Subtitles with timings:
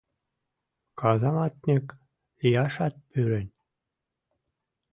[0.99, 1.87] Казаматньык
[2.41, 3.47] лияшат пӱрен.